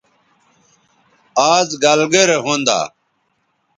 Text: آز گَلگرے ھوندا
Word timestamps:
آز 1.53 1.69
گَلگرے 1.83 2.37
ھوندا 2.43 2.79